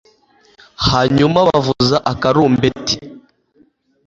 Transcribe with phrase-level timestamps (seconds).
[0.87, 2.95] hanyuma bavuza akarumbeti